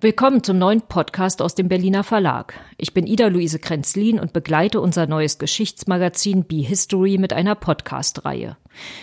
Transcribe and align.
Willkommen 0.00 0.44
zum 0.44 0.58
neuen 0.58 0.82
Podcast 0.82 1.42
aus 1.42 1.56
dem 1.56 1.66
Berliner 1.66 2.04
Verlag. 2.04 2.54
Ich 2.76 2.94
bin 2.94 3.08
Ida-Luise 3.08 3.58
Krenzlin 3.58 4.20
und 4.20 4.32
begleite 4.32 4.80
unser 4.80 5.08
neues 5.08 5.38
Geschichtsmagazin 5.38 6.44
Be 6.44 6.58
History 6.58 7.18
mit 7.18 7.32
einer 7.32 7.56
Podcast-Reihe. 7.56 8.56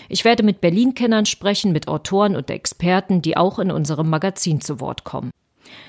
Ich 0.07 0.23
werde 0.23 0.43
mit 0.43 0.61
Berlin-Kennern 0.61 1.25
sprechen, 1.25 1.73
mit 1.73 1.89
Autoren 1.89 2.37
und 2.37 2.49
Experten, 2.49 3.21
die 3.21 3.35
auch 3.35 3.59
in 3.59 3.71
unserem 3.71 4.09
Magazin 4.09 4.61
zu 4.61 4.79
Wort 4.79 5.03
kommen. 5.03 5.31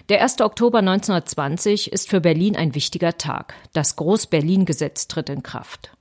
Der 0.08 0.20
1. 0.22 0.40
Oktober 0.40 0.78
1920 0.78 1.92
ist 1.92 2.10
für 2.10 2.20
Berlin 2.20 2.56
ein 2.56 2.74
wichtiger 2.74 3.16
Tag. 3.16 3.54
Das 3.74 3.94
Groß-Berlin-Gesetz 3.94 5.06
tritt 5.06 5.28
in 5.28 5.44
Kraft. 5.44 5.92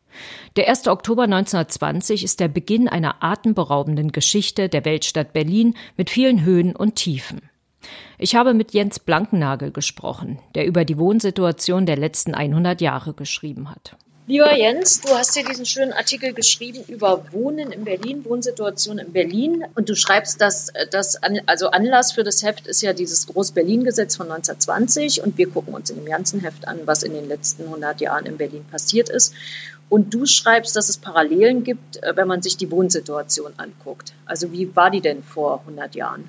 Der 0.56 0.68
1. 0.68 0.88
Oktober 0.88 1.26
1920 1.26 2.24
ist 2.24 2.40
der 2.40 2.48
Beginn 2.48 2.88
einer 2.88 3.24
atemberaubenden 3.24 4.12
Geschichte 4.12 4.68
der 4.68 4.84
Weltstadt 4.84 5.32
Berlin 5.32 5.76
mit 5.96 6.10
vielen 6.10 6.44
Höhen 6.44 6.76
und 6.76 6.96
Tiefen. 6.96 7.44
Ich 8.18 8.36
habe 8.36 8.54
mit 8.54 8.74
Jens 8.74 9.00
Blankennagel 9.00 9.72
gesprochen, 9.72 10.40
der 10.56 10.66
über 10.66 10.86
die 10.86 10.98
Wohnsituation 10.98 11.86
der 11.86 11.98
letzten 11.98 12.34
100 12.34 12.82
Jahre 12.82 13.14
geschrieben 13.14 13.70
hat. 13.70 13.98
Lieber 14.28 14.58
Jens, 14.58 15.02
du 15.02 15.10
hast 15.10 15.36
hier 15.36 15.46
diesen 15.46 15.68
schönen 15.68 15.94
Artikel 15.94 16.34
geschrieben 16.34 16.84
über 16.88 17.32
Wohnen 17.32 17.72
in 17.72 17.84
Berlin, 17.84 18.26
Wohnsituation 18.26 18.98
in 18.98 19.14
Berlin. 19.14 19.64
Und 19.76 19.88
du 19.88 19.96
schreibst, 19.96 20.42
dass 20.42 20.74
das, 20.90 21.20
also 21.46 21.70
Anlass 21.70 22.12
für 22.14 22.24
das 22.24 22.42
Heft 22.42 22.66
ist 22.66 22.82
ja 22.82 22.94
dieses 22.94 23.28
Groß-Berlin-Gesetz 23.28 24.16
von 24.16 24.32
1920. 24.32 25.22
Und 25.22 25.38
wir 25.38 25.48
gucken 25.48 25.76
uns 25.76 25.92
in 25.92 25.98
dem 25.98 26.08
ganzen 26.08 26.40
Heft 26.40 26.68
an, 26.68 26.80
was 26.86 27.04
in 27.04 27.14
den 27.14 27.28
letzten 27.28 27.66
100 27.66 28.02
Jahren 28.02 28.26
in 28.26 28.38
Berlin 28.38 28.66
passiert 28.72 29.10
ist. 29.10 29.32
Und 29.90 30.16
du 30.16 30.26
schreibst, 30.26 30.76
dass 30.76 30.90
es 30.90 30.98
Parallelen 30.98 31.64
gibt, 31.64 32.02
äh, 32.02 32.16
wenn 32.16 32.28
man 32.28 32.42
sich 32.42 32.58
die 32.58 32.72
Wohnsituation 32.72 33.54
anguckt. 33.58 34.14
Also 34.26 34.52
wie 34.52 34.76
war 34.76 34.90
die 34.90 35.02
denn 35.02 35.22
vor 35.22 35.60
100 35.60 35.94
Jahren? 35.94 36.28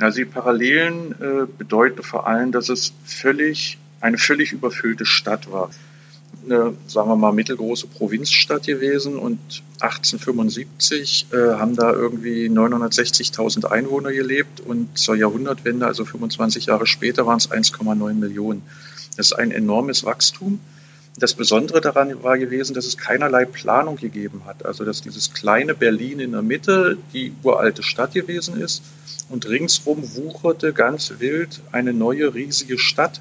Also 0.00 0.18
die 0.18 0.24
Parallelen 0.24 1.12
äh, 1.20 1.46
bedeuten 1.58 2.02
vor 2.02 2.26
allem, 2.26 2.52
dass 2.52 2.68
es 2.68 2.92
völlig, 3.04 3.78
eine 4.00 4.16
völlig 4.16 4.52
überfüllte 4.52 5.04
Stadt 5.04 5.50
war. 5.50 5.70
Eine, 6.44 6.74
sagen 6.86 7.08
wir 7.08 7.16
mal, 7.16 7.32
mittelgroße 7.32 7.88
Provinzstadt 7.88 8.66
gewesen 8.66 9.16
und 9.16 9.38
1875 9.80 11.26
äh, 11.32 11.36
haben 11.54 11.74
da 11.74 11.92
irgendwie 11.92 12.46
960.000 12.48 13.64
Einwohner 13.66 14.12
gelebt 14.12 14.60
und 14.60 14.96
zur 14.96 15.16
Jahrhundertwende, 15.16 15.86
also 15.86 16.04
25 16.04 16.66
Jahre 16.66 16.86
später, 16.86 17.26
waren 17.26 17.38
es 17.38 17.50
1,9 17.50 18.14
Millionen. 18.14 18.62
Das 19.16 19.26
ist 19.26 19.32
ein 19.32 19.50
enormes 19.50 20.04
Wachstum. 20.04 20.60
Das 21.18 21.34
Besondere 21.34 21.80
daran 21.80 22.22
war 22.22 22.38
gewesen, 22.38 22.74
dass 22.74 22.86
es 22.86 22.96
keinerlei 22.96 23.44
Planung 23.44 23.96
gegeben 23.96 24.42
hat. 24.46 24.64
Also 24.64 24.84
dass 24.84 25.02
dieses 25.02 25.32
kleine 25.32 25.74
Berlin 25.74 26.20
in 26.20 26.32
der 26.32 26.42
Mitte 26.42 26.96
die 27.12 27.32
uralte 27.42 27.82
Stadt 27.82 28.14
gewesen 28.14 28.60
ist 28.60 28.82
und 29.28 29.48
ringsrum 29.48 30.14
wucherte 30.14 30.72
ganz 30.72 31.14
wild 31.18 31.60
eine 31.72 31.92
neue 31.92 32.34
riesige 32.34 32.78
Stadt. 32.78 33.20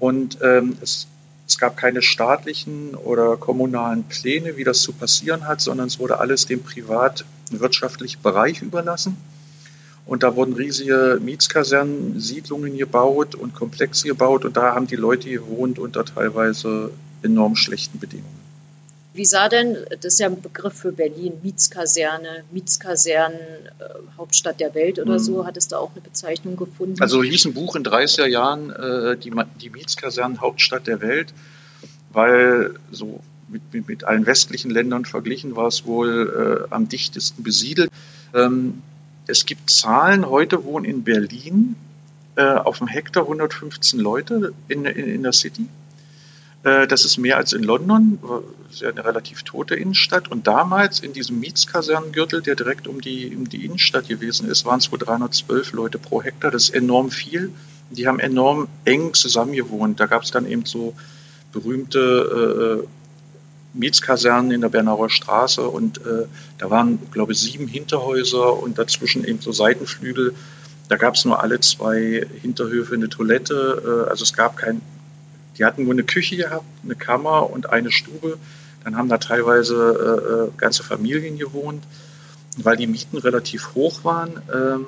Und 0.00 0.38
ähm, 0.42 0.76
es, 0.82 1.06
es 1.46 1.58
gab 1.58 1.76
keine 1.76 2.02
staatlichen 2.02 2.96
oder 2.96 3.36
kommunalen 3.36 4.02
Pläne, 4.04 4.56
wie 4.56 4.64
das 4.64 4.80
zu 4.80 4.92
passieren 4.92 5.46
hat, 5.46 5.60
sondern 5.60 5.86
es 5.86 6.00
wurde 6.00 6.18
alles 6.18 6.46
dem 6.46 6.62
privatwirtschaftlichen 6.62 8.20
Bereich 8.20 8.62
überlassen. 8.62 9.16
Und 10.06 10.24
da 10.24 10.34
wurden 10.34 10.54
riesige 10.54 11.20
Mietskasernen, 11.22 12.18
Siedlungen 12.18 12.76
gebaut 12.76 13.36
und 13.36 13.54
Komplexe 13.54 14.08
gebaut. 14.08 14.44
Und 14.44 14.56
da 14.56 14.74
haben 14.74 14.88
die 14.88 14.96
Leute 14.96 15.30
gewohnt 15.30 15.78
unter 15.78 16.04
teilweise 16.04 16.90
enorm 17.22 17.56
schlechten 17.56 17.98
Bedingungen. 17.98 18.42
Wie 19.14 19.26
sah 19.26 19.50
denn, 19.50 19.76
das 20.00 20.14
ist 20.14 20.20
ja 20.20 20.26
ein 20.28 20.40
Begriff 20.40 20.72
für 20.72 20.92
Berlin, 20.92 21.34
Mietskaserne, 21.42 22.44
Mietskasernen, 22.50 23.38
äh, 23.38 23.84
Hauptstadt 24.16 24.58
der 24.58 24.74
Welt 24.74 24.98
oder 24.98 25.14
mhm. 25.14 25.18
so, 25.18 25.46
hat 25.46 25.58
es 25.58 25.68
da 25.68 25.76
auch 25.76 25.92
eine 25.92 26.00
Bezeichnung 26.00 26.56
gefunden? 26.56 26.96
Also 27.00 27.22
hieß 27.22 27.44
ein 27.44 27.54
Buch 27.54 27.76
in 27.76 27.84
30er 27.84 28.26
Jahren, 28.26 28.70
äh, 28.70 29.18
die, 29.18 29.32
die 29.60 29.68
Mietskasernen 29.68 30.40
Hauptstadt 30.40 30.86
der 30.86 31.02
Welt, 31.02 31.34
weil 32.10 32.74
so 32.90 33.20
mit, 33.48 33.86
mit, 33.86 34.04
allen 34.04 34.24
westlichen 34.24 34.70
Ländern 34.70 35.04
verglichen 35.04 35.56
war 35.56 35.66
es 35.66 35.84
wohl 35.84 36.66
äh, 36.70 36.74
am 36.74 36.88
dichtesten 36.88 37.42
besiedelt. 37.42 37.90
Ähm, 38.34 38.80
es 39.26 39.44
gibt 39.44 39.68
Zahlen, 39.68 40.26
heute 40.26 40.64
wohnen 40.64 40.86
in 40.86 41.04
Berlin 41.04 41.76
äh, 42.36 42.42
auf 42.42 42.78
dem 42.78 42.86
Hektar 42.86 43.24
115 43.24 44.00
Leute 44.00 44.54
in, 44.68 44.86
in, 44.86 45.06
in 45.06 45.22
der 45.22 45.34
City. 45.34 45.66
Äh, 46.64 46.86
das 46.86 47.04
ist 47.04 47.18
mehr 47.18 47.36
als 47.36 47.52
in 47.52 47.62
London, 47.62 48.18
das 48.64 48.74
ist 48.74 48.82
ja 48.82 48.90
eine 48.90 49.04
relativ 49.04 49.42
tote 49.42 49.74
Innenstadt. 49.74 50.30
Und 50.30 50.46
damals 50.46 51.00
in 51.00 51.12
diesem 51.12 51.40
Mietskasernengürtel, 51.40 52.42
der 52.42 52.54
direkt 52.54 52.86
um 52.86 53.00
die, 53.00 53.34
um 53.36 53.48
die 53.48 53.64
Innenstadt 53.64 54.08
gewesen 54.08 54.48
ist, 54.48 54.64
waren 54.64 54.78
es 54.78 54.92
wohl 54.92 54.98
312 54.98 55.72
Leute 55.72 55.98
pro 55.98 56.22
Hektar. 56.22 56.50
Das 56.50 56.64
ist 56.64 56.74
enorm 56.74 57.10
viel. 57.10 57.52
Die 57.90 58.06
haben 58.06 58.20
enorm 58.20 58.68
eng 58.84 59.12
zusammengewohnt. 59.14 60.00
Da 60.00 60.06
gab 60.06 60.22
es 60.22 60.30
dann 60.30 60.46
eben 60.46 60.64
so 60.64 60.94
berühmte 61.52 62.82
äh, 62.84 62.88
Mietskasernen 63.74 64.50
in 64.50 64.60
der 64.60 64.68
Bernauer 64.68 65.10
Straße 65.10 65.66
und 65.66 65.98
äh, 65.98 66.26
da 66.58 66.70
waren, 66.70 66.98
glaube 67.10 67.32
ich, 67.32 67.40
sieben 67.40 67.66
Hinterhäuser 67.66 68.62
und 68.62 68.78
dazwischen 68.78 69.24
eben 69.24 69.40
so 69.40 69.52
Seitenflügel. 69.52 70.34
Da 70.88 70.96
gab 70.96 71.14
es 71.14 71.24
nur 71.24 71.42
alle 71.42 71.60
zwei 71.60 72.26
Hinterhöfe 72.42 72.94
eine 72.94 73.08
Toilette. 73.08 74.04
Äh, 74.06 74.10
also 74.10 74.24
es 74.24 74.34
gab 74.34 74.56
kein, 74.56 74.82
die 75.58 75.64
hatten 75.64 75.84
nur 75.84 75.92
eine 75.92 76.04
Küche 76.04 76.36
gehabt, 76.36 76.64
eine 76.84 76.94
Kammer 76.94 77.50
und 77.50 77.70
eine 77.70 77.90
Stube. 77.90 78.38
Dann 78.84 78.96
haben 78.96 79.08
da 79.08 79.18
teilweise 79.18 79.76
äh, 79.76 80.32
äh 80.32 80.50
ganze 80.56 80.82
Familien 80.82 81.38
gewohnt. 81.38 81.84
weil 82.58 82.76
die 82.76 82.86
Mieten 82.86 83.16
relativ 83.16 83.74
hoch 83.74 84.04
waren, 84.04 84.36
äh, 84.52 84.84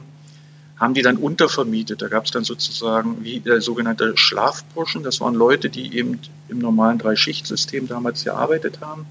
haben 0.78 0.92
die 0.92 1.00
dann 1.00 1.16
untervermietet. 1.16 2.02
Da 2.02 2.08
gab 2.08 2.26
es 2.26 2.30
dann 2.30 2.44
sozusagen 2.44 3.24
wie 3.24 3.40
der 3.40 3.62
sogenannte 3.62 4.18
Schlafburschen. 4.18 5.02
Das 5.02 5.20
waren 5.22 5.34
Leute, 5.34 5.70
die 5.70 5.96
eben 5.96 6.20
im 6.48 6.58
normalen 6.58 6.98
Drei-Schicht-System 6.98 7.88
damals 7.88 8.24
gearbeitet 8.24 8.80
haben. 8.82 9.06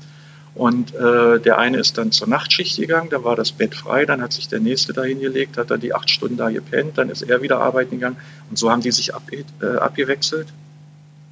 Und 0.54 0.94
äh, 0.94 1.40
der 1.40 1.58
eine 1.58 1.80
ist 1.80 1.98
dann 1.98 2.12
zur 2.12 2.28
Nachtschicht 2.28 2.78
gegangen, 2.78 3.10
da 3.10 3.24
war 3.24 3.36
das 3.36 3.52
Bett 3.54 3.74
frei, 3.74 4.06
dann 4.06 4.22
hat 4.22 4.34
sich 4.34 4.48
der 4.50 4.60
nächste 4.60 4.94
da 4.94 5.04
hingelegt, 5.04 5.58
hat 5.58 5.72
dann 5.72 5.80
die 5.80 5.96
acht 5.96 6.12
Stunden 6.12 6.38
da 6.38 6.52
gepennt, 6.52 7.00
dann 7.00 7.10
ist 7.10 7.24
er 7.24 7.42
wieder 7.42 7.60
arbeiten 7.60 7.96
gegangen. 7.96 8.18
Und 8.52 8.60
so 8.60 8.70
haben 8.70 8.82
die 8.82 8.92
sich 8.92 9.16
ab, 9.16 9.24
äh, 9.32 9.66
abgewechselt 9.66 10.48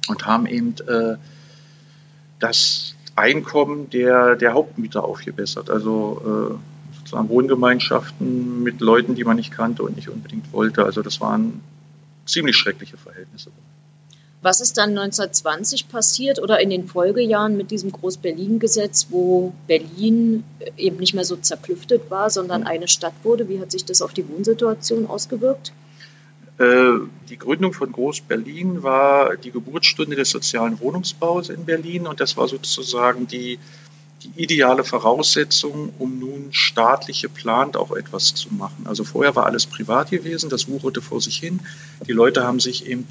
und 0.08 0.26
haben 0.26 0.46
eben 0.46 0.74
äh, 0.86 1.16
das 2.38 2.94
Einkommen 3.14 3.90
der, 3.90 4.36
der 4.36 4.54
Hauptmieter 4.54 5.04
aufgebessert. 5.04 5.70
Also 5.70 6.58
äh, 6.60 6.96
sozusagen 6.98 7.28
Wohngemeinschaften 7.28 8.62
mit 8.62 8.80
Leuten, 8.80 9.14
die 9.14 9.24
man 9.24 9.36
nicht 9.36 9.52
kannte 9.52 9.82
und 9.82 9.96
nicht 9.96 10.08
unbedingt 10.08 10.52
wollte. 10.52 10.84
Also 10.84 11.02
das 11.02 11.20
waren 11.20 11.60
ziemlich 12.26 12.56
schreckliche 12.56 12.96
Verhältnisse. 12.96 13.50
Was 14.40 14.60
ist 14.60 14.76
dann 14.76 14.90
1920 14.90 15.88
passiert 15.88 16.42
oder 16.42 16.58
in 16.58 16.70
den 16.70 16.88
Folgejahren 16.88 17.56
mit 17.56 17.70
diesem 17.70 17.92
Groß-Berlin-Gesetz, 17.92 19.06
wo 19.10 19.52
Berlin 19.68 20.42
eben 20.76 20.96
nicht 20.96 21.14
mehr 21.14 21.24
so 21.24 21.36
zerklüftet 21.36 22.10
war, 22.10 22.28
sondern 22.28 22.64
eine 22.64 22.88
Stadt 22.88 23.14
wurde? 23.22 23.48
Wie 23.48 23.60
hat 23.60 23.70
sich 23.70 23.84
das 23.84 24.02
auf 24.02 24.12
die 24.12 24.28
Wohnsituation 24.28 25.06
ausgewirkt? 25.06 25.72
Äh, 26.58 26.98
die 27.28 27.38
Gründung 27.38 27.72
von 27.72 27.90
Groß-Berlin 27.92 28.82
war 28.82 29.36
die 29.36 29.50
Geburtsstunde 29.50 30.16
des 30.16 30.30
sozialen 30.30 30.80
Wohnungsbaus 30.80 31.48
in 31.48 31.64
Berlin 31.64 32.06
und 32.06 32.20
das 32.20 32.36
war 32.36 32.46
sozusagen 32.46 33.26
die, 33.26 33.58
die 34.22 34.42
ideale 34.42 34.84
Voraussetzung, 34.84 35.92
um 35.98 36.18
nun 36.18 36.52
staatlich 36.52 37.22
geplant 37.22 37.76
auch 37.76 37.92
etwas 37.92 38.34
zu 38.34 38.52
machen. 38.52 38.86
Also 38.86 39.04
vorher 39.04 39.34
war 39.34 39.46
alles 39.46 39.66
privat 39.66 40.10
gewesen, 40.10 40.50
das 40.50 40.68
wucherte 40.68 41.00
vor 41.00 41.20
sich 41.20 41.38
hin. 41.38 41.60
Die 42.06 42.12
Leute 42.12 42.44
haben 42.44 42.60
sich 42.60 42.86
eben 42.86 43.06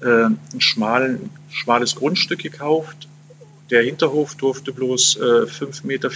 äh, 0.00 0.24
ein 0.26 0.60
schmalen, 0.60 1.30
schmales 1.50 1.94
Grundstück 1.94 2.40
gekauft. 2.40 3.08
Der 3.70 3.82
Hinterhof 3.82 4.34
durfte 4.34 4.72
bloß 4.72 5.16
äh, 5.16 5.20
5,34 5.46 5.86
Meter 5.86 6.10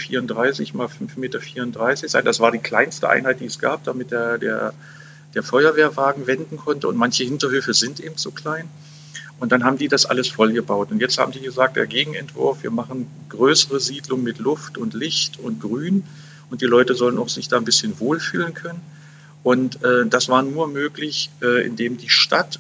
mal 0.77 0.87
5,34 0.87 1.17
Meter 1.19 2.09
sein. 2.09 2.25
Das 2.25 2.41
war 2.41 2.51
die 2.51 2.59
kleinste 2.59 3.09
Einheit, 3.09 3.41
die 3.41 3.47
es 3.47 3.59
gab, 3.59 3.85
damit 3.85 4.11
der, 4.11 4.39
der, 4.39 4.75
der 5.34 5.43
Feuerwehrwagen 5.43 6.27
wenden 6.27 6.56
konnte. 6.56 6.89
Und 6.89 6.97
manche 6.97 7.25
Hinterhöfe 7.25 7.75
sind 7.75 8.00
eben 8.00 8.16
so 8.16 8.31
klein. 8.31 8.69
Und 9.41 9.53
dann 9.53 9.65
haben 9.65 9.78
die 9.78 9.89
das 9.89 10.07
alles 10.07 10.28
vollgebaut. 10.28 10.91
Und 10.91 11.01
jetzt 11.01 11.19
haben 11.19 11.33
die 11.33 11.41
gesagt, 11.41 11.77
der 11.77 11.86
Gegenentwurf, 11.86 12.63
wir 12.63 12.71
machen 12.71 13.07
größere 13.28 13.78
Siedlungen 13.80 14.25
mit 14.25 14.39
Luft 14.39 14.78
und 14.78 14.95
Licht 14.95 15.39
und 15.39 15.60
Grün. 15.60 16.04
Und 16.51 16.60
die 16.60 16.66
Leute 16.66 16.95
sollen 16.95 17.19
auch 17.19 17.28
sich 17.28 17.48
da 17.48 17.57
ein 17.57 17.65
bisschen 17.65 18.01
wohlfühlen 18.01 18.54
können. 18.54 18.80
Und 19.42 19.83
äh, 19.84 20.07
das 20.07 20.28
war 20.28 20.42
nur 20.42 20.66
möglich, 20.66 21.30
äh, 21.41 21.65
indem 21.65 21.97
die 21.98 22.09
Stadt 22.09 22.59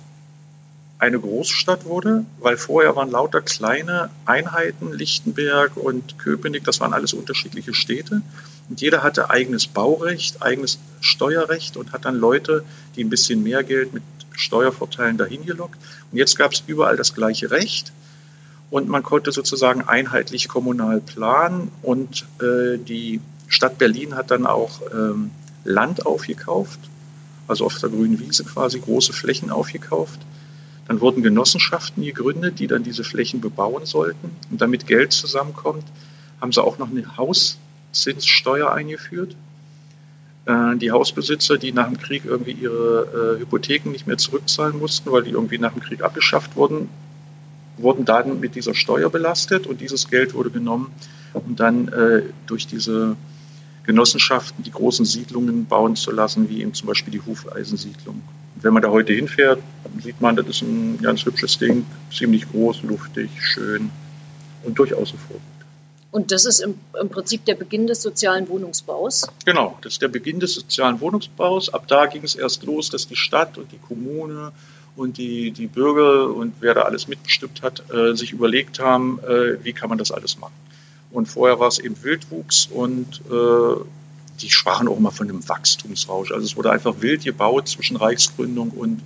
eine 0.98 1.20
Großstadt 1.20 1.84
wurde, 1.84 2.24
weil 2.40 2.56
vorher 2.56 2.96
waren 2.96 3.10
lauter 3.10 3.40
kleine 3.40 4.10
Einheiten, 4.24 4.92
Lichtenberg 4.92 5.76
und 5.76 6.18
Köpenick, 6.18 6.64
das 6.64 6.80
waren 6.80 6.92
alles 6.92 7.12
unterschiedliche 7.12 7.72
Städte. 7.72 8.22
Und 8.68 8.80
jeder 8.80 9.02
hatte 9.02 9.30
eigenes 9.30 9.66
Baurecht, 9.66 10.42
eigenes 10.42 10.78
Steuerrecht 11.00 11.76
und 11.76 11.92
hat 11.92 12.04
dann 12.04 12.16
Leute, 12.16 12.64
die 12.96 13.04
ein 13.04 13.10
bisschen 13.10 13.42
mehr 13.42 13.64
Geld 13.64 13.94
mit 13.94 14.02
Steuervorteilen 14.32 15.16
dahin 15.16 15.46
gelockt. 15.46 15.78
Und 16.12 16.18
jetzt 16.18 16.36
gab 16.36 16.52
es 16.52 16.62
überall 16.66 16.96
das 16.96 17.14
gleiche 17.14 17.50
Recht 17.50 17.92
und 18.70 18.88
man 18.88 19.02
konnte 19.02 19.32
sozusagen 19.32 19.82
einheitlich 19.82 20.48
kommunal 20.48 21.00
planen 21.00 21.72
und 21.82 22.26
äh, 22.40 22.78
die 22.78 23.20
Stadt 23.48 23.78
Berlin 23.78 24.14
hat 24.14 24.30
dann 24.30 24.46
auch 24.46 24.82
ähm, 24.92 25.30
Land 25.64 26.04
aufgekauft 26.04 26.80
also 27.48 27.64
auf 27.64 27.78
der 27.78 27.88
grünen 27.88 28.20
Wiese 28.20 28.44
quasi 28.44 28.78
große 28.78 29.12
Flächen 29.12 29.50
aufgekauft. 29.50 30.20
Dann 30.86 31.00
wurden 31.00 31.22
Genossenschaften 31.22 32.04
gegründet, 32.04 32.60
die 32.60 32.66
dann 32.66 32.82
diese 32.82 33.04
Flächen 33.04 33.40
bebauen 33.40 33.84
sollten. 33.84 34.30
Und 34.50 34.60
damit 34.60 34.86
Geld 34.86 35.12
zusammenkommt, 35.12 35.84
haben 36.40 36.52
sie 36.52 36.62
auch 36.62 36.78
noch 36.78 36.90
eine 36.90 37.16
Hauszinssteuer 37.90 38.72
eingeführt. 38.72 39.36
Äh, 40.46 40.76
die 40.76 40.90
Hausbesitzer, 40.90 41.58
die 41.58 41.72
nach 41.72 41.88
dem 41.88 41.98
Krieg 41.98 42.24
irgendwie 42.24 42.52
ihre 42.52 43.36
äh, 43.36 43.40
Hypotheken 43.40 43.90
nicht 43.90 44.06
mehr 44.06 44.18
zurückzahlen 44.18 44.78
mussten, 44.78 45.10
weil 45.12 45.22
die 45.22 45.30
irgendwie 45.30 45.58
nach 45.58 45.72
dem 45.72 45.82
Krieg 45.82 46.02
abgeschafft 46.02 46.56
wurden, 46.56 46.88
wurden 47.76 48.04
dann 48.04 48.40
mit 48.40 48.54
dieser 48.54 48.74
Steuer 48.74 49.10
belastet 49.10 49.66
und 49.66 49.80
dieses 49.80 50.08
Geld 50.08 50.34
wurde 50.34 50.50
genommen, 50.50 50.92
um 51.32 51.54
dann 51.56 51.88
äh, 51.88 52.22
durch 52.46 52.66
diese 52.66 53.16
Genossenschaften 53.84 54.64
die 54.64 54.70
großen 54.70 55.04
Siedlungen 55.06 55.66
bauen 55.66 55.96
zu 55.96 56.10
lassen, 56.10 56.48
wie 56.50 56.60
eben 56.60 56.74
zum 56.74 56.88
Beispiel 56.88 57.12
die 57.12 57.20
Hufeisensiedlung. 57.20 58.16
Und 58.56 58.64
wenn 58.64 58.72
man 58.72 58.82
da 58.82 58.90
heute 58.90 59.12
hinfährt, 59.12 59.60
sieht 60.02 60.20
man, 60.20 60.36
das 60.36 60.46
ist 60.46 60.62
ein 60.62 60.98
ganz 61.00 61.24
hübsches 61.24 61.58
Ding, 61.58 61.86
ziemlich 62.12 62.50
groß, 62.50 62.82
luftig, 62.82 63.30
schön 63.40 63.90
und 64.64 64.78
durchaus 64.78 65.12
ein 65.12 65.18
Vorbild. 65.18 65.57
Und 66.10 66.32
das 66.32 66.46
ist 66.46 66.60
im, 66.60 66.78
im, 67.00 67.10
Prinzip 67.10 67.44
der 67.44 67.54
Beginn 67.54 67.86
des 67.86 68.00
sozialen 68.02 68.48
Wohnungsbaus? 68.48 69.26
Genau, 69.44 69.78
das 69.82 69.94
ist 69.94 70.02
der 70.02 70.08
Beginn 70.08 70.40
des 70.40 70.54
sozialen 70.54 71.00
Wohnungsbaus. 71.00 71.68
Ab 71.68 71.86
da 71.86 72.06
ging 72.06 72.24
es 72.24 72.34
erst 72.34 72.64
los, 72.64 72.88
dass 72.88 73.06
die 73.08 73.16
Stadt 73.16 73.58
und 73.58 73.70
die 73.72 73.78
Kommune 73.78 74.52
und 74.96 75.18
die, 75.18 75.50
die 75.50 75.66
Bürger 75.66 76.34
und 76.34 76.54
wer 76.60 76.74
da 76.74 76.82
alles 76.82 77.08
mitbestimmt 77.08 77.62
hat, 77.62 77.82
äh, 77.92 78.14
sich 78.14 78.32
überlegt 78.32 78.80
haben, 78.80 79.20
äh, 79.20 79.62
wie 79.62 79.72
kann 79.74 79.90
man 79.90 79.98
das 79.98 80.10
alles 80.10 80.38
machen. 80.38 80.54
Und 81.10 81.26
vorher 81.26 81.60
war 81.60 81.68
es 81.68 81.78
eben 81.78 82.02
Wildwuchs 82.02 82.66
und 82.66 83.20
äh, 83.30 83.80
die 84.40 84.50
sprachen 84.50 84.88
auch 84.88 84.96
immer 84.96 85.10
von 85.10 85.28
einem 85.28 85.46
Wachstumsrausch. 85.46 86.32
Also 86.32 86.44
es 86.44 86.56
wurde 86.56 86.70
einfach 86.70 87.00
wild 87.00 87.24
gebaut 87.24 87.68
zwischen 87.68 87.96
Reichsgründung 87.96 88.70
und 88.70 89.02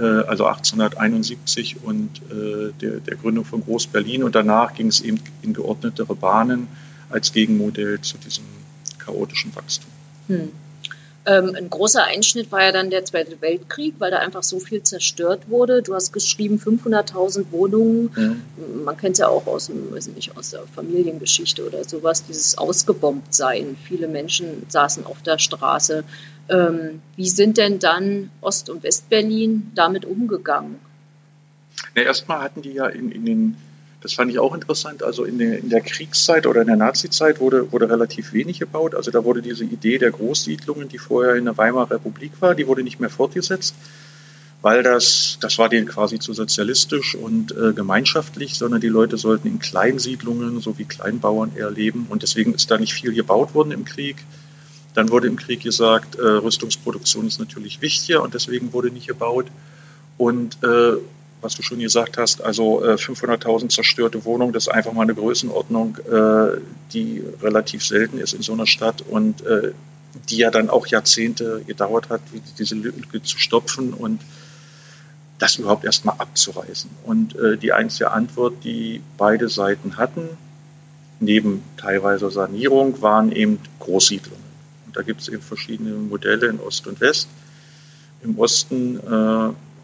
also 0.00 0.46
1871 0.46 1.82
und 1.82 2.10
äh, 2.30 2.72
der, 2.80 3.00
der 3.00 3.16
Gründung 3.16 3.44
von 3.44 3.62
Groß-Berlin. 3.62 4.22
Und 4.24 4.34
danach 4.34 4.74
ging 4.74 4.86
es 4.88 5.00
eben 5.00 5.20
in 5.42 5.52
geordnetere 5.52 6.14
Bahnen 6.14 6.68
als 7.10 7.32
Gegenmodell 7.32 8.00
zu 8.00 8.16
diesem 8.18 8.44
chaotischen 8.98 9.54
Wachstum. 9.54 9.90
Hm. 10.28 10.52
Ähm, 11.24 11.54
ein 11.56 11.70
großer 11.70 12.02
Einschnitt 12.02 12.50
war 12.50 12.64
ja 12.64 12.72
dann 12.72 12.90
der 12.90 13.04
Zweite 13.04 13.40
Weltkrieg, 13.40 13.94
weil 13.98 14.10
da 14.10 14.18
einfach 14.18 14.42
so 14.42 14.58
viel 14.58 14.82
zerstört 14.82 15.48
wurde. 15.48 15.80
Du 15.80 15.94
hast 15.94 16.12
geschrieben 16.12 16.58
500.000 16.58 17.52
Wohnungen. 17.52 18.10
Mhm. 18.16 18.84
Man 18.84 18.96
kennt 18.96 19.12
es 19.12 19.18
ja 19.20 19.28
auch 19.28 19.46
aus, 19.46 19.70
weiß 19.70 20.08
nicht, 20.08 20.36
aus 20.36 20.50
der 20.50 20.62
Familiengeschichte 20.74 21.64
oder 21.64 21.84
sowas, 21.84 22.24
dieses 22.26 22.58
Ausgebombt-Sein. 22.58 23.76
Viele 23.84 24.08
Menschen 24.08 24.66
saßen 24.68 25.06
auf 25.06 25.22
der 25.22 25.38
Straße. 25.38 26.02
Ähm, 26.48 27.00
wie 27.16 27.28
sind 27.28 27.58
denn 27.58 27.78
dann 27.78 28.30
Ost- 28.40 28.70
und 28.70 28.82
Westberlin 28.82 29.70
damit 29.74 30.04
umgegangen? 30.04 30.76
Na, 31.94 32.02
erstmal 32.02 32.40
hatten 32.40 32.62
die 32.62 32.72
ja 32.72 32.86
in, 32.86 33.12
in 33.12 33.24
den 33.24 33.56
das 34.02 34.14
fand 34.14 34.30
ich 34.32 34.38
auch 34.38 34.54
interessant. 34.54 35.02
Also 35.02 35.24
in 35.24 35.38
der, 35.38 35.58
in 35.58 35.68
der 35.68 35.80
Kriegszeit 35.80 36.46
oder 36.46 36.62
in 36.62 36.66
der 36.66 36.76
Nazizeit 36.76 37.40
wurde, 37.40 37.70
wurde 37.70 37.88
relativ 37.88 38.32
wenig 38.32 38.58
gebaut. 38.58 38.94
Also 38.94 39.12
da 39.12 39.24
wurde 39.24 39.42
diese 39.42 39.64
Idee 39.64 39.98
der 39.98 40.10
Großsiedlungen, 40.10 40.88
die 40.88 40.98
vorher 40.98 41.36
in 41.36 41.44
der 41.44 41.56
Weimarer 41.56 41.92
Republik 41.92 42.32
war, 42.40 42.54
die 42.54 42.66
wurde 42.66 42.82
nicht 42.82 42.98
mehr 42.98 43.10
fortgesetzt, 43.10 43.76
weil 44.60 44.82
das, 44.82 45.38
das 45.40 45.56
war 45.58 45.68
denen 45.68 45.86
quasi 45.86 46.18
zu 46.18 46.32
sozialistisch 46.32 47.14
und 47.14 47.52
äh, 47.52 47.72
gemeinschaftlich, 47.72 48.54
sondern 48.54 48.80
die 48.80 48.88
Leute 48.88 49.18
sollten 49.18 49.46
in 49.46 49.60
Kleinsiedlungen, 49.60 50.60
so 50.60 50.78
wie 50.78 50.84
Kleinbauern 50.84 51.52
eher 51.56 51.70
leben. 51.70 52.06
Und 52.08 52.22
deswegen 52.22 52.54
ist 52.54 52.72
da 52.72 52.78
nicht 52.78 52.94
viel 52.94 53.12
gebaut 53.14 53.54
worden 53.54 53.70
im 53.70 53.84
Krieg. 53.84 54.16
Dann 54.94 55.10
wurde 55.10 55.26
im 55.26 55.36
Krieg 55.36 55.62
gesagt, 55.62 56.16
äh, 56.16 56.22
Rüstungsproduktion 56.22 57.26
ist 57.26 57.38
natürlich 57.38 57.80
wichtiger 57.80 58.22
und 58.22 58.34
deswegen 58.34 58.72
wurde 58.72 58.90
nicht 58.90 59.06
gebaut. 59.06 59.46
Und 60.18 60.62
äh, 60.62 60.96
was 61.42 61.56
du 61.56 61.62
schon 61.62 61.80
gesagt 61.80 62.18
hast, 62.18 62.42
also 62.42 62.82
500.000 62.82 63.64
äh, 63.64 63.68
zerstörte 63.68 64.24
Wohnungen, 64.24 64.52
das 64.52 64.68
ist 64.68 64.72
einfach 64.72 64.92
mal 64.92 65.02
eine 65.02 65.14
Größenordnung, 65.14 65.98
äh, 65.98 66.60
die 66.92 67.22
relativ 67.42 67.84
selten 67.84 68.18
ist 68.18 68.32
in 68.32 68.42
so 68.42 68.52
einer 68.52 68.66
Stadt 68.66 69.02
und 69.02 69.44
äh, 69.44 69.72
die 70.28 70.36
ja 70.36 70.50
dann 70.50 70.70
auch 70.70 70.86
Jahrzehnte 70.86 71.62
gedauert 71.66 72.10
hat, 72.10 72.20
diese 72.58 72.74
Lücke 72.74 73.22
zu 73.22 73.38
stopfen 73.38 73.92
und 73.92 74.20
das 75.38 75.56
überhaupt 75.56 75.84
erstmal 75.84 76.16
abzureißen. 76.18 76.90
Und 77.04 77.34
die 77.62 77.72
einzige 77.72 78.10
Antwort, 78.10 78.52
die 78.62 79.00
beide 79.16 79.48
Seiten 79.48 79.96
hatten, 79.96 80.28
neben 81.18 81.62
teilweise 81.78 82.30
Sanierung, 82.30 83.00
waren 83.00 83.32
eben 83.32 83.58
Großsiedlungen. 83.80 84.51
Da 84.92 85.02
gibt 85.02 85.20
es 85.20 85.28
eben 85.28 85.42
verschiedene 85.42 85.94
Modelle 85.94 86.48
in 86.48 86.60
Ost 86.60 86.86
und 86.86 87.00
West. 87.00 87.28
Im 88.22 88.38
Osten 88.38 89.00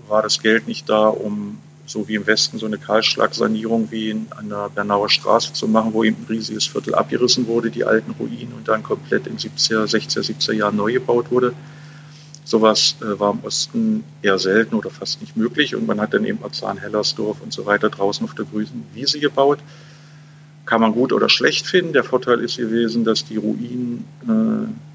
war 0.08 0.22
das 0.22 0.40
Geld 0.40 0.68
nicht 0.68 0.88
da, 0.88 1.08
um 1.08 1.58
so 1.88 2.06
wie 2.06 2.16
im 2.16 2.26
Westen 2.26 2.58
so 2.58 2.66
eine 2.66 2.78
Kahlschlagsanierung 2.78 3.90
wie 3.90 4.10
in, 4.10 4.26
an 4.36 4.48
der 4.48 4.68
Bernauer 4.68 5.08
Straße 5.08 5.52
zu 5.52 5.66
machen, 5.68 5.94
wo 5.94 6.04
eben 6.04 6.16
ein 6.22 6.26
riesiges 6.28 6.66
Viertel 6.66 6.94
abgerissen 6.94 7.46
wurde, 7.46 7.70
die 7.70 7.84
alten 7.84 8.12
Ruinen 8.12 8.52
und 8.56 8.68
dann 8.68 8.82
komplett 8.82 9.26
in 9.26 9.38
70er, 9.38 9.84
60er, 9.84 10.20
70er 10.20 10.52
Jahren 10.52 10.76
neu 10.76 10.92
gebaut 10.92 11.30
wurde. 11.30 11.54
Sowas 12.44 12.96
äh, 13.00 13.18
war 13.18 13.32
im 13.32 13.40
Osten 13.40 14.04
eher 14.22 14.38
selten 14.38 14.74
oder 14.74 14.90
fast 14.90 15.20
nicht 15.20 15.36
möglich 15.36 15.74
und 15.74 15.86
man 15.86 16.00
hat 16.00 16.14
dann 16.14 16.24
eben 16.24 16.42
Arzahn, 16.42 16.78
Hellersdorf 16.78 17.40
und 17.42 17.52
so 17.52 17.66
weiter 17.66 17.90
draußen 17.90 18.24
auf 18.24 18.34
der 18.34 18.44
grünen 18.44 18.86
Wiese 18.94 19.18
gebaut. 19.20 19.58
Kann 20.64 20.80
man 20.80 20.92
gut 20.92 21.12
oder 21.12 21.30
schlecht 21.30 21.66
finden. 21.66 21.94
Der 21.94 22.04
Vorteil 22.04 22.40
ist 22.40 22.58
gewesen, 22.58 23.04
dass 23.04 23.24
die 23.24 23.36
Ruinen 23.36 24.04
äh, 24.26 24.87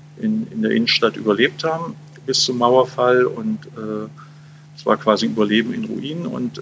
der 0.63 0.71
Innenstadt 0.71 1.18
überlebt 1.18 1.63
haben 1.63 1.95
bis 2.25 2.44
zum 2.44 2.57
Mauerfall 2.57 3.25
und 3.25 3.65
äh, 3.77 4.07
es 4.75 4.86
war 4.86 4.98
quasi 4.98 5.27
Überleben 5.27 5.74
in 5.74 5.86
Ruinen 5.86 6.25
und 6.25 6.60
äh, 6.60 6.62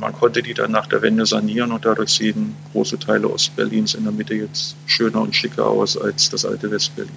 man 0.00 0.12
konnte 0.12 0.42
die 0.42 0.54
dann 0.54 0.72
nach 0.72 0.86
der 0.86 1.02
Wende 1.02 1.26
sanieren 1.26 1.72
und 1.72 1.84
dadurch 1.84 2.10
sehen 2.10 2.56
große 2.72 2.98
Teile 2.98 3.28
Ostberlins 3.28 3.94
in 3.94 4.04
der 4.04 4.12
Mitte 4.12 4.34
jetzt 4.34 4.76
schöner 4.86 5.20
und 5.20 5.34
schicker 5.36 5.66
aus 5.66 5.98
als 5.98 6.30
das 6.30 6.44
alte 6.44 6.70
Westberlin. 6.70 7.10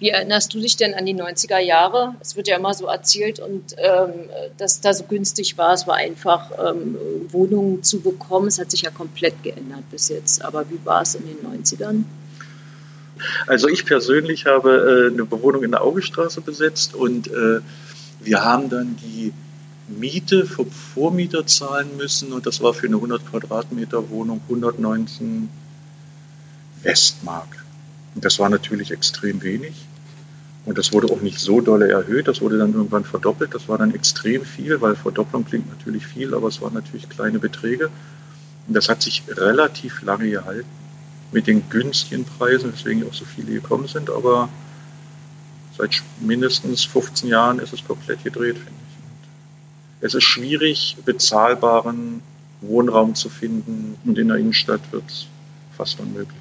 Wie 0.00 0.08
erinnerst 0.08 0.54
du 0.54 0.60
dich 0.60 0.78
denn 0.78 0.94
an 0.94 1.04
die 1.04 1.14
90er 1.14 1.58
Jahre? 1.58 2.14
Es 2.20 2.34
wird 2.34 2.48
ja 2.48 2.56
immer 2.56 2.72
so 2.72 2.86
erzählt 2.86 3.38
und 3.38 3.76
ähm, 3.76 4.30
dass 4.56 4.80
da 4.80 4.94
so 4.94 5.04
günstig 5.04 5.58
war. 5.58 5.74
Es 5.74 5.86
war 5.86 5.96
einfach, 5.96 6.50
ähm, 6.58 6.96
Wohnungen 7.28 7.82
zu 7.82 8.00
bekommen. 8.00 8.48
Es 8.48 8.58
hat 8.58 8.70
sich 8.70 8.80
ja 8.80 8.90
komplett 8.90 9.42
geändert 9.42 9.84
bis 9.90 10.08
jetzt. 10.08 10.42
Aber 10.42 10.70
wie 10.70 10.80
war 10.84 11.02
es 11.02 11.16
in 11.16 11.26
den 11.26 11.62
90ern? 11.62 12.04
Also 13.46 13.68
ich 13.68 13.84
persönlich 13.84 14.46
habe 14.46 15.08
äh, 15.08 15.12
eine 15.12 15.24
Bewohnung 15.24 15.62
in 15.62 15.70
der 15.72 15.82
Augestraße 15.82 16.40
besetzt 16.40 16.94
und 16.94 17.28
äh, 17.28 17.60
wir 18.20 18.44
haben 18.44 18.68
dann 18.68 18.96
die 18.96 19.32
Miete 19.88 20.46
vom 20.46 20.70
Vormieter 20.70 21.46
zahlen 21.46 21.96
müssen 21.96 22.32
und 22.32 22.46
das 22.46 22.62
war 22.62 22.74
für 22.74 22.86
eine 22.86 22.96
100 22.96 23.26
Quadratmeter 23.26 24.10
Wohnung 24.10 24.40
119 24.48 25.48
Westmark. 26.82 27.64
Und 28.14 28.24
das 28.24 28.38
war 28.38 28.48
natürlich 28.48 28.90
extrem 28.90 29.42
wenig. 29.42 29.74
Und 30.66 30.78
das 30.78 30.92
wurde 30.92 31.10
auch 31.10 31.22
nicht 31.22 31.38
so 31.38 31.60
dolle 31.60 31.88
erhöht, 31.88 32.28
das 32.28 32.40
wurde 32.42 32.58
dann 32.58 32.74
irgendwann 32.74 33.04
verdoppelt. 33.04 33.54
Das 33.54 33.68
war 33.68 33.78
dann 33.78 33.94
extrem 33.94 34.44
viel, 34.44 34.80
weil 34.80 34.94
Verdopplung 34.94 35.44
klingt 35.44 35.68
natürlich 35.70 36.06
viel, 36.06 36.34
aber 36.34 36.48
es 36.48 36.60
waren 36.60 36.74
natürlich 36.74 37.08
kleine 37.08 37.38
Beträge. 37.38 37.90
Und 38.68 38.74
das 38.74 38.88
hat 38.88 39.02
sich 39.02 39.24
relativ 39.28 40.02
lange 40.02 40.30
gehalten 40.30 40.79
mit 41.32 41.46
den 41.46 41.68
günstigen 41.68 42.24
Preisen, 42.24 42.72
weswegen 42.72 43.08
auch 43.08 43.14
so 43.14 43.24
viele 43.24 43.52
gekommen 43.52 43.86
sind. 43.86 44.10
Aber 44.10 44.48
seit 45.76 46.02
mindestens 46.20 46.84
15 46.84 47.28
Jahren 47.28 47.58
ist 47.58 47.72
es 47.72 47.84
komplett 47.84 48.24
gedreht, 48.24 48.56
finde 48.56 48.70
ich. 48.70 50.06
Es 50.06 50.14
ist 50.14 50.24
schwierig, 50.24 50.96
bezahlbaren 51.04 52.22
Wohnraum 52.60 53.14
zu 53.14 53.28
finden 53.28 53.96
und 54.04 54.18
in 54.18 54.28
der 54.28 54.36
Innenstadt 54.36 54.80
wird 54.92 55.04
es 55.08 55.26
fast 55.76 56.00
unmöglich. 56.00 56.40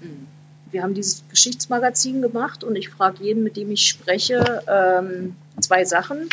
Mhm. 0.00 0.26
Wir 0.70 0.82
haben 0.82 0.94
dieses 0.94 1.24
Geschichtsmagazin 1.28 2.22
gemacht 2.22 2.64
und 2.64 2.76
ich 2.76 2.88
frage 2.88 3.22
jeden, 3.22 3.42
mit 3.42 3.56
dem 3.56 3.70
ich 3.70 3.86
spreche, 3.86 4.62
ähm, 4.68 5.36
zwei 5.60 5.84
Sachen. 5.84 6.28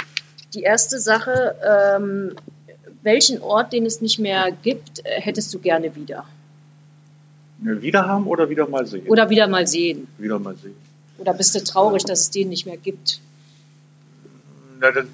Die 0.54 0.62
erste 0.62 1.00
Sache, 1.00 1.56
ähm, 1.64 2.36
welchen 3.04 3.42
Ort, 3.42 3.74
den 3.74 3.86
es 3.86 4.02
nicht 4.02 4.20
mehr 4.20 4.52
gibt, 4.64 5.06
äh, 5.06 5.22
hättest 5.22 5.54
du 5.54 5.60
gerne 5.60 5.96
wieder? 5.96 6.26
Wieder 7.64 8.08
haben 8.08 8.28
oder 8.28 8.50
wieder 8.50 8.68
mal 8.68 8.86
sehen? 8.86 9.08
Oder 9.08 9.30
wieder 9.30 9.48
mal 9.48 9.66
sehen. 9.68 10.08
Wieder 10.18 10.40
mal 10.40 10.56
sehen. 10.56 10.76
Oder 11.18 11.34
bist 11.34 11.56
du 11.56 11.64
traurig, 11.64 12.04
dass 12.04 12.22
es 12.22 12.32
den 12.32 12.50
nicht 12.50 12.66
mehr 12.66 12.78
gibt? 12.78 13.20
Na, 14.80 14.92
dann 14.92 15.08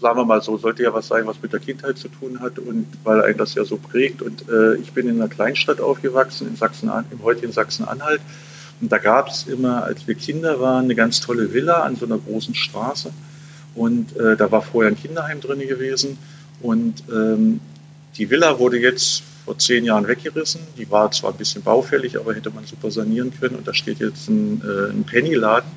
sagen 0.00 0.18
wir 0.18 0.24
mal 0.24 0.42
so, 0.42 0.56
sollte 0.56 0.82
ja 0.82 0.94
was 0.94 1.08
sein, 1.08 1.26
was 1.26 1.42
mit 1.42 1.52
der 1.52 1.60
Kindheit 1.60 1.98
zu 1.98 2.08
tun 2.08 2.40
hat 2.40 2.58
und 2.58 2.86
weil 3.04 3.22
einen 3.22 3.36
das 3.36 3.54
ja 3.54 3.64
so 3.64 3.76
prägt. 3.76 4.22
Und 4.22 4.48
äh, 4.48 4.76
ich 4.76 4.92
bin 4.92 5.08
in 5.08 5.16
einer 5.16 5.28
Kleinstadt 5.28 5.80
aufgewachsen, 5.80 6.48
in 6.48 6.56
Sachsen, 6.56 6.90
im 7.10 7.22
heutigen 7.22 7.52
Sachsen-Anhalt. 7.52 8.20
Und 8.80 8.90
da 8.90 8.98
gab 8.98 9.28
es 9.28 9.46
immer, 9.46 9.84
als 9.84 10.06
wir 10.08 10.14
Kinder 10.14 10.60
waren, 10.60 10.84
eine 10.84 10.94
ganz 10.94 11.20
tolle 11.20 11.52
Villa 11.52 11.82
an 11.82 11.96
so 11.96 12.06
einer 12.06 12.18
großen 12.18 12.54
Straße. 12.54 13.12
Und 13.74 14.16
äh, 14.16 14.36
da 14.36 14.50
war 14.50 14.62
vorher 14.62 14.90
ein 14.90 14.98
Kinderheim 14.98 15.40
drin 15.40 15.60
gewesen. 15.60 16.18
Und 16.62 17.04
ähm, 17.10 17.60
die 18.16 18.30
Villa 18.30 18.58
wurde 18.58 18.78
jetzt 18.78 19.22
vor 19.44 19.58
zehn 19.58 19.84
Jahren 19.84 20.06
weggerissen. 20.06 20.60
Die 20.76 20.90
war 20.90 21.10
zwar 21.10 21.32
ein 21.32 21.36
bisschen 21.36 21.62
baufällig, 21.62 22.16
aber 22.18 22.34
hätte 22.34 22.50
man 22.50 22.66
super 22.66 22.90
sanieren 22.90 23.32
können. 23.38 23.56
Und 23.56 23.66
da 23.66 23.74
steht 23.74 23.98
jetzt 24.00 24.28
ein, 24.28 24.62
äh, 24.64 24.90
ein 24.90 25.04
Pennyladen. 25.04 25.70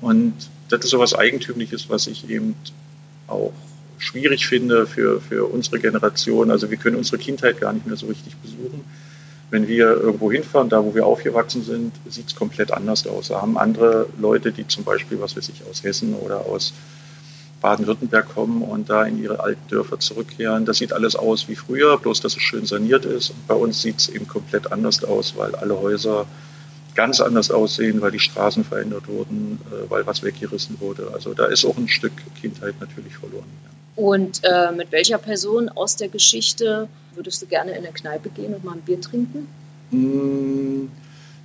Und 0.00 0.34
das 0.68 0.84
ist 0.84 0.90
so 0.90 0.98
was 0.98 1.14
Eigentümliches, 1.14 1.88
was 1.88 2.06
ich 2.06 2.28
eben 2.30 2.54
auch 3.26 3.52
schwierig 3.98 4.46
finde 4.46 4.86
für, 4.86 5.20
für 5.20 5.44
unsere 5.44 5.78
Generation. 5.78 6.50
Also 6.50 6.70
wir 6.70 6.76
können 6.76 6.96
unsere 6.96 7.18
Kindheit 7.18 7.60
gar 7.60 7.72
nicht 7.72 7.86
mehr 7.86 7.96
so 7.96 8.06
richtig 8.06 8.36
besuchen. 8.36 8.84
Wenn 9.50 9.66
wir 9.66 9.88
irgendwo 9.88 10.30
hinfahren, 10.30 10.68
da 10.68 10.84
wo 10.84 10.94
wir 10.94 11.06
aufgewachsen 11.06 11.64
sind, 11.64 11.92
sieht 12.08 12.28
es 12.28 12.36
komplett 12.36 12.72
anders 12.72 13.06
aus. 13.06 13.28
Da 13.28 13.42
haben 13.42 13.58
andere 13.58 14.06
Leute, 14.18 14.52
die 14.52 14.66
zum 14.66 14.84
Beispiel, 14.84 15.20
was 15.20 15.36
weiß 15.36 15.48
ich, 15.48 15.62
aus 15.68 15.82
Hessen 15.82 16.14
oder 16.14 16.46
aus 16.46 16.72
Baden-Württemberg 17.60 18.28
kommen 18.34 18.62
und 18.62 18.88
da 18.88 19.04
in 19.04 19.22
ihre 19.22 19.40
alten 19.40 19.68
Dörfer 19.68 19.98
zurückkehren. 19.98 20.64
Das 20.64 20.78
sieht 20.78 20.92
alles 20.92 21.16
aus 21.16 21.48
wie 21.48 21.56
früher, 21.56 21.98
bloß 21.98 22.20
dass 22.20 22.36
es 22.36 22.42
schön 22.42 22.66
saniert 22.66 23.04
ist. 23.04 23.30
Und 23.30 23.46
bei 23.46 23.54
uns 23.54 23.82
sieht 23.82 23.98
es 23.98 24.08
eben 24.08 24.26
komplett 24.26 24.72
anders 24.72 25.04
aus, 25.04 25.34
weil 25.36 25.54
alle 25.54 25.78
Häuser 25.78 26.26
ganz 26.94 27.20
anders 27.20 27.50
aussehen, 27.50 28.00
weil 28.00 28.10
die 28.10 28.18
Straßen 28.18 28.64
verändert 28.64 29.08
wurden, 29.08 29.58
äh, 29.70 29.90
weil 29.90 30.06
was 30.06 30.22
weggerissen 30.22 30.80
wurde. 30.80 31.10
Also 31.14 31.34
da 31.34 31.46
ist 31.46 31.64
auch 31.64 31.76
ein 31.76 31.88
Stück 31.88 32.12
Kindheit 32.40 32.74
natürlich 32.80 33.16
verloren. 33.16 33.44
Und 33.96 34.40
äh, 34.44 34.72
mit 34.72 34.92
welcher 34.92 35.18
Person 35.18 35.68
aus 35.68 35.96
der 35.96 36.08
Geschichte 36.08 36.88
würdest 37.14 37.42
du 37.42 37.46
gerne 37.46 37.72
in 37.72 37.78
eine 37.78 37.92
Kneipe 37.92 38.30
gehen 38.30 38.54
und 38.54 38.64
mal 38.64 38.72
ein 38.72 38.80
Bier 38.80 39.00
trinken? 39.00 39.48
Mmh. 39.90 40.88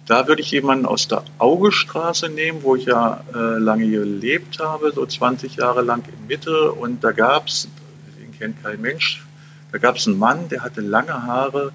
Da 0.05 0.27
würde 0.27 0.41
ich 0.41 0.51
jemanden 0.51 0.85
aus 0.85 1.07
der 1.07 1.23
Augestraße 1.39 2.29
nehmen, 2.29 2.59
wo 2.61 2.75
ich 2.75 2.85
ja 2.85 3.23
äh, 3.33 3.57
lange 3.57 3.89
gelebt 3.89 4.59
habe, 4.59 4.91
so 4.93 5.05
20 5.05 5.55
Jahre 5.55 5.81
lang 5.81 6.03
in 6.07 6.27
Mitte. 6.27 6.71
Und 6.73 7.03
da 7.03 7.11
gab 7.11 7.47
es, 7.47 7.67
den 8.19 8.37
kennt 8.37 8.61
kein 8.63 8.81
Mensch, 8.81 9.25
da 9.71 9.79
gab 9.79 9.95
es 9.95 10.07
einen 10.07 10.19
Mann, 10.19 10.47
der 10.49 10.61
hatte 10.61 10.81
lange 10.81 11.23
Haare, 11.23 11.71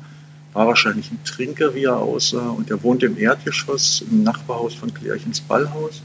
war 0.53 0.67
wahrscheinlich 0.69 1.11
ein 1.11 1.23
Trinker, 1.25 1.75
wie 1.75 1.85
er 1.85 1.97
aussah. 1.97 2.51
Und 2.51 2.71
der 2.71 2.83
wohnte 2.85 3.07
im 3.07 3.19
Erdgeschoss 3.19 4.05
im 4.09 4.23
Nachbarhaus 4.23 4.75
von 4.75 4.95
Klärchens 4.95 5.41
Ballhaus 5.41 6.03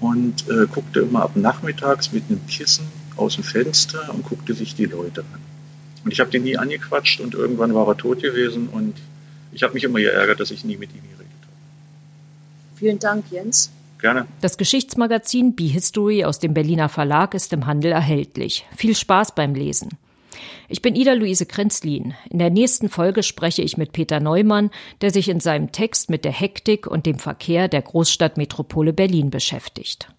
und 0.00 0.48
äh, 0.48 0.66
guckte 0.66 1.00
immer 1.00 1.22
ab 1.22 1.36
nachmittags 1.36 2.12
mit 2.12 2.24
einem 2.28 2.44
Kissen 2.46 2.86
aus 3.16 3.34
dem 3.34 3.44
Fenster 3.44 4.12
und 4.14 4.24
guckte 4.24 4.54
sich 4.54 4.74
die 4.74 4.86
Leute 4.86 5.20
an. 5.20 5.40
Und 6.04 6.12
ich 6.12 6.20
habe 6.20 6.30
den 6.30 6.44
nie 6.44 6.56
angequatscht 6.56 7.20
und 7.20 7.34
irgendwann 7.34 7.74
war 7.74 7.86
er 7.88 7.96
tot 7.96 8.22
gewesen 8.22 8.68
und 8.68 8.94
ich 9.52 9.62
habe 9.62 9.74
mich 9.74 9.84
immer 9.84 10.00
geärgert, 10.00 10.40
dass 10.40 10.50
ich 10.50 10.64
nie 10.64 10.76
mit 10.76 10.90
ihm 10.94 11.02
geredet. 11.02 11.21
Vielen 12.82 12.98
Dank, 12.98 13.26
Jens. 13.30 13.70
Gerne. 14.00 14.26
Das 14.40 14.56
Geschichtsmagazin 14.56 15.54
Be 15.54 15.62
History 15.62 16.24
aus 16.24 16.40
dem 16.40 16.52
Berliner 16.52 16.88
Verlag 16.88 17.32
ist 17.32 17.52
im 17.52 17.66
Handel 17.66 17.92
erhältlich. 17.92 18.66
Viel 18.76 18.96
Spaß 18.96 19.36
beim 19.36 19.54
Lesen. 19.54 19.90
Ich 20.68 20.82
bin 20.82 20.96
Ida-Luise 20.96 21.46
Krenzlin. 21.46 22.14
In 22.28 22.40
der 22.40 22.50
nächsten 22.50 22.88
Folge 22.88 23.22
spreche 23.22 23.62
ich 23.62 23.76
mit 23.76 23.92
Peter 23.92 24.18
Neumann, 24.18 24.72
der 25.00 25.12
sich 25.12 25.28
in 25.28 25.38
seinem 25.38 25.70
Text 25.70 26.10
mit 26.10 26.24
der 26.24 26.32
Hektik 26.32 26.88
und 26.88 27.06
dem 27.06 27.20
Verkehr 27.20 27.68
der 27.68 27.82
Großstadtmetropole 27.82 28.92
Berlin 28.92 29.30
beschäftigt. 29.30 30.12